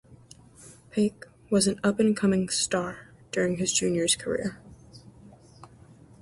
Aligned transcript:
Peake 0.89 1.25
was 1.51 1.67
an 1.67 1.79
up-and-coming 1.83 2.49
star 2.49 3.09
during 3.31 3.57
his 3.57 3.71
juniors 3.71 4.15
career. 4.15 4.59